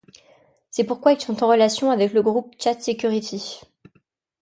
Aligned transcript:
C'est 0.71 0.83
pourquoi 0.83 1.13
ils 1.13 1.21
sont 1.21 1.43
en 1.43 1.47
relation 1.47 1.91
avec 1.91 2.13
le 2.13 2.23
groupe 2.23 2.55
chat-security. 2.59 3.61